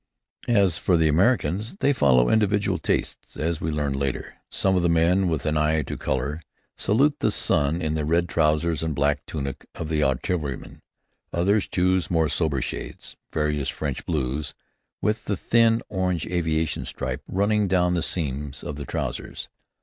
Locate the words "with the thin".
15.03-15.83